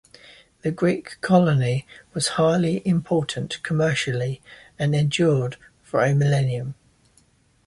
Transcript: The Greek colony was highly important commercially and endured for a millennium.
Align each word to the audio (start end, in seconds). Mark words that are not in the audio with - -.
The 0.63 0.71
Greek 0.71 1.17
colony 1.21 1.85
was 2.15 2.29
highly 2.29 2.81
important 2.87 3.61
commercially 3.61 4.41
and 4.79 4.95
endured 4.95 5.57
for 5.83 6.03
a 6.03 6.15
millennium. 6.15 6.73